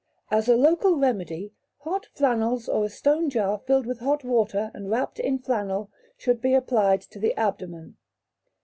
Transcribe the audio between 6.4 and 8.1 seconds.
be applied to the abdomen.